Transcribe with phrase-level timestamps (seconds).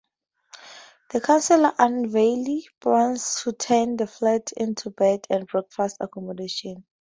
[1.11, 6.85] The council unveils plans to turn the flats into bed and breakfast accommodation.